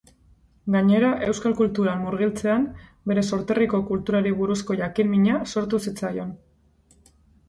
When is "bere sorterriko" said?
3.11-3.81